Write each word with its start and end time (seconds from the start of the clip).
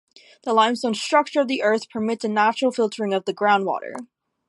The 0.45 0.53
limestone 0.53 0.95
structure 0.95 1.41
of 1.41 1.47
the 1.47 1.61
earth 1.61 1.87
permits 1.87 2.25
a 2.25 2.27
natural 2.27 2.71
filtering 2.71 3.13
of 3.13 3.25
the 3.25 3.35
groundwater. 3.35 3.93